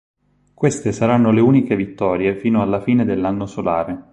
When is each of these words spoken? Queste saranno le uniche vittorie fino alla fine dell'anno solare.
Queste 0.55 0.93
saranno 0.93 1.31
le 1.31 1.41
uniche 1.41 1.75
vittorie 1.75 2.33
fino 2.35 2.63
alla 2.63 2.81
fine 2.81 3.05
dell'anno 3.05 3.45
solare. 3.45 4.09